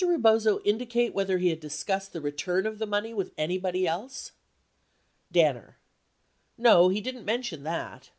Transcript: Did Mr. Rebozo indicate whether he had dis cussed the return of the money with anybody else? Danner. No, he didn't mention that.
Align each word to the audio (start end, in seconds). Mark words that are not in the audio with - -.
Did 0.01 0.07
Mr. 0.07 0.11
Rebozo 0.13 0.61
indicate 0.63 1.13
whether 1.13 1.37
he 1.37 1.49
had 1.51 1.59
dis 1.59 1.83
cussed 1.83 2.11
the 2.11 2.21
return 2.21 2.65
of 2.65 2.79
the 2.79 2.87
money 2.87 3.13
with 3.13 3.35
anybody 3.37 3.85
else? 3.87 4.31
Danner. 5.31 5.77
No, 6.57 6.89
he 6.89 7.01
didn't 7.01 7.23
mention 7.23 7.61
that. 7.65 8.09